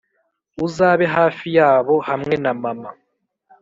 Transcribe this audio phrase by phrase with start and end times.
[0.65, 2.89] uzabe hafi yabo hamwe na mama.”